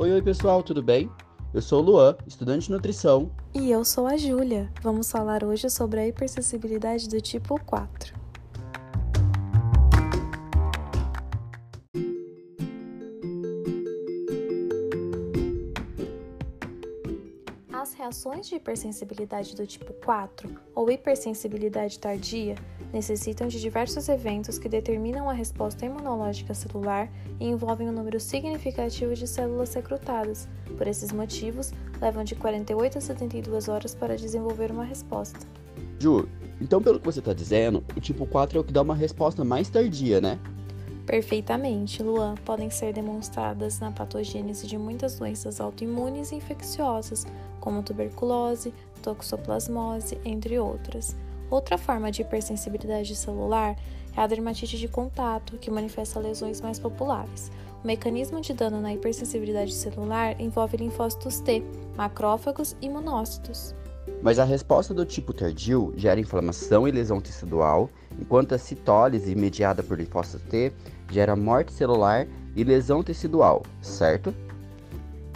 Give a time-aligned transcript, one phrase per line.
[0.00, 1.10] Oi, oi pessoal, tudo bem?
[1.52, 3.30] Eu sou o Luan, estudante de nutrição.
[3.52, 4.72] E eu sou a Júlia.
[4.80, 8.18] Vamos falar hoje sobre a hipersensibilidade do tipo 4.
[18.00, 22.54] Reações de hipersensibilidade do tipo 4 ou hipersensibilidade tardia
[22.90, 29.14] necessitam de diversos eventos que determinam a resposta imunológica celular e envolvem um número significativo
[29.14, 30.48] de células recrutadas.
[30.78, 35.38] Por esses motivos, levam de 48 a 72 horas para desenvolver uma resposta.
[35.98, 36.26] Ju,
[36.58, 39.44] então pelo que você está dizendo, o tipo 4 é o que dá uma resposta
[39.44, 40.38] mais tardia, né?
[41.06, 42.34] Perfeitamente, Luan.
[42.44, 47.26] Podem ser demonstradas na patogênese de muitas doenças autoimunes e infecciosas,
[47.58, 51.16] como tuberculose, toxoplasmose, entre outras.
[51.50, 53.76] Outra forma de hipersensibilidade celular
[54.16, 57.50] é a dermatite de contato, que manifesta lesões mais populares.
[57.82, 61.62] O mecanismo de dano na hipersensibilidade celular envolve linfócitos T,
[61.96, 63.74] macrófagos e monócitos.
[64.22, 69.82] Mas a resposta do tipo tardio gera inflamação e lesão tecidual, enquanto a citólise mediada
[69.82, 70.72] por linfócitos T
[71.10, 74.34] gera morte celular e lesão tecidual, certo?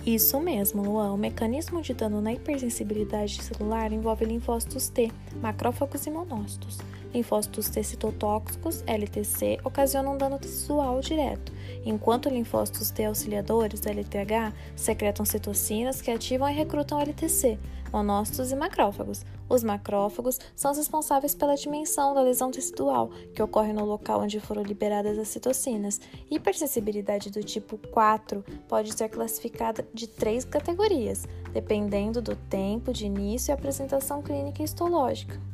[0.06, 1.12] Isso mesmo, Luan.
[1.12, 6.78] O mecanismo de dano na hipersensibilidade celular envolve linfócitos T, macrófagos e monócitos.
[7.14, 11.52] Linfócitos T citotóxicos, LTC, ocasionam dano tecidual direto,
[11.84, 17.56] enquanto linfócitos T auxiliadores, LTH, secretam citocinas que ativam e recrutam LTC,
[17.92, 19.24] monócitos e macrófagos.
[19.48, 24.40] Os macrófagos são os responsáveis pela dimensão da lesão tecidual, que ocorre no local onde
[24.40, 26.00] foram liberadas as citocinas.
[26.28, 33.52] Hipersensibilidade do tipo 4 pode ser classificada de três categorias, dependendo do tempo de início
[33.52, 35.53] e apresentação clínica e histológica.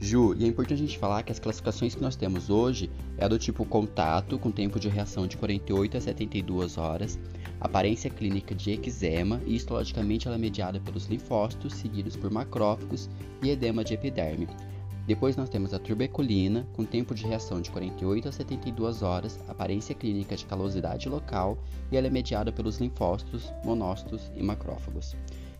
[0.00, 3.28] Ju, e é importante a gente falar que as classificações que nós temos hoje é
[3.28, 7.18] do tipo contato, com tempo de reação de 48 a 72 horas,
[7.60, 13.10] aparência clínica de eczema e histologicamente ela é mediada pelos linfócitos, seguidos por macrófagos
[13.42, 14.46] e edema de epiderme.
[15.04, 19.96] Depois nós temos a turbeculina, com tempo de reação de 48 a 72 horas, aparência
[19.96, 21.58] clínica de calosidade local
[21.90, 25.16] e ela é mediada pelos linfócitos, monócitos e macrófagos.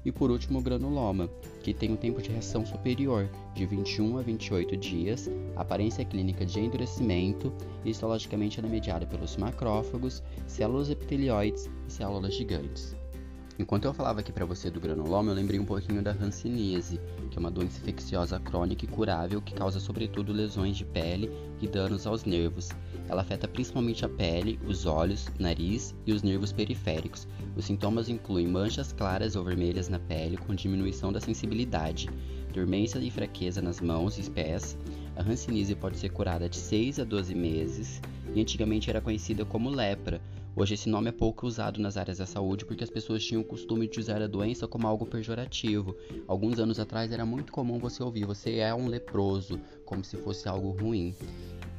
[0.09, 1.29] E por último, o granuloma,
[1.63, 6.59] que tem um tempo de reação superior, de 21 a 28 dias, aparência clínica de
[6.61, 7.53] endurecimento
[7.85, 12.97] e histologicamente ela é mediada pelos macrófagos, células epitelioides e células gigantes.
[13.59, 17.37] Enquanto eu falava aqui para você do granuloma, eu lembrei um pouquinho da hanseníase, que
[17.37, 21.29] é uma doença infecciosa crônica e curável que causa sobretudo lesões de pele
[21.61, 22.69] e danos aos nervos.
[23.09, 27.27] Ela afeta principalmente a pele, os olhos, nariz e os nervos periféricos.
[27.57, 32.09] Os sintomas incluem manchas claras ou vermelhas na pele com diminuição da sensibilidade,
[32.55, 34.79] dormência e fraqueza nas mãos e pés.
[35.17, 38.01] A hanseníase pode ser curada de 6 a 12 meses
[38.34, 40.21] e antigamente era conhecida como lepra,
[40.59, 43.44] Hoje esse nome é pouco usado nas áreas da saúde porque as pessoas tinham o
[43.44, 45.97] costume de usar a doença como algo pejorativo.
[46.27, 50.49] Alguns anos atrás era muito comum você ouvir você é um leproso, como se fosse
[50.49, 51.15] algo ruim.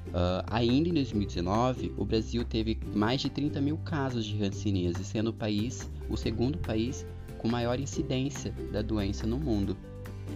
[0.07, 5.31] Uh, ainda em 2019, o Brasil teve mais de 30 mil casos de hanseníase, sendo
[5.31, 7.05] o país o segundo país
[7.37, 9.75] com maior incidência da doença no mundo.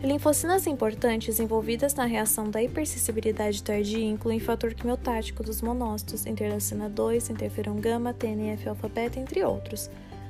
[0.01, 7.29] Linfocinas importantes envolvidas na reação da hipersensibilidade tardia incluem fator quimiotático dos monócitos, interleucina 2,
[7.29, 9.89] interferon gama, TNF-alfa-beta, entre outros.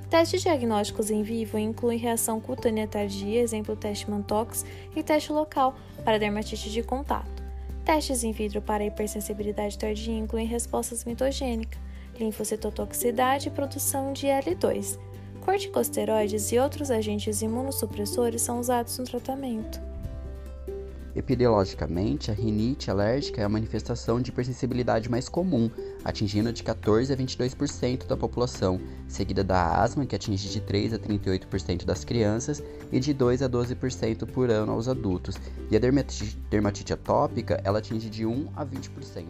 [0.09, 4.63] Testes diagnósticos em vivo incluem reação cutânea tardia, exemplo teste Mantox,
[4.95, 5.75] e teste local
[6.05, 7.41] para dermatite de contato.
[7.83, 11.79] Testes in vitro para hipersensibilidade tardia incluem respostas mitogênica,
[12.19, 14.99] linfocitotoxicidade e produção de L2.
[15.43, 19.77] Corticosteroides e outros agentes imunossupressores são usados no tratamento.
[21.13, 25.69] Epidemiologicamente, a rinite alérgica é a manifestação de hipersensibilidade mais comum,
[26.03, 30.97] atingindo de 14 a 22% da população, seguida da asma, que atinge de 3 a
[30.97, 35.35] 38% das crianças e de 2 a 12% por ano aos adultos,
[35.69, 39.25] e a dermatite, dermatite atópica ela atinge de 1 a 20%.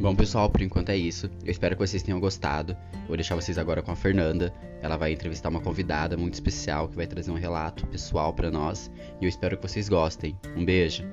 [0.00, 1.28] Bom, pessoal, por enquanto é isso.
[1.44, 2.76] Eu espero que vocês tenham gostado.
[3.08, 4.54] Vou deixar vocês agora com a Fernanda.
[4.80, 8.88] Ela vai entrevistar uma convidada muito especial que vai trazer um relato pessoal para nós.
[9.20, 10.38] E eu espero que vocês gostem.
[10.56, 11.04] Um beijo.